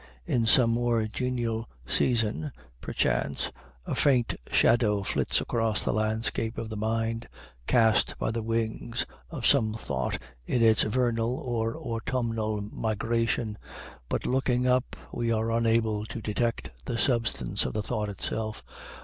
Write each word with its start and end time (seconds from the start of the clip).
In 0.25 0.47
some 0.47 0.71
more 0.71 1.05
genial 1.05 1.69
season, 1.85 2.51
perchance, 2.81 3.51
a 3.85 3.93
faint 3.93 4.33
shadow 4.51 5.03
flits 5.03 5.39
across 5.41 5.83
the 5.83 5.93
landscape 5.93 6.57
of 6.57 6.69
the 6.69 6.75
mind, 6.75 7.29
cast 7.67 8.17
by 8.17 8.31
the 8.31 8.41
wings 8.41 9.05
of 9.29 9.45
some 9.45 9.75
thought 9.75 10.17
in 10.47 10.63
its 10.63 10.81
vernal 10.81 11.37
or 11.37 11.77
autumnal 11.77 12.61
migration, 12.61 13.59
but, 14.09 14.25
looking 14.25 14.65
up, 14.65 14.95
we 15.13 15.31
are 15.31 15.51
unable 15.51 16.03
to 16.07 16.19
detect 16.19 16.71
the 16.85 16.97
substance 16.97 17.63
of 17.63 17.73
the 17.73 17.83
thought 17.83 18.09
itself. 18.09 18.63